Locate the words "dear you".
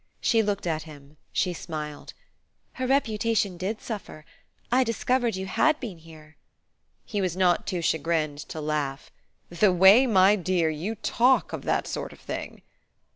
10.37-10.95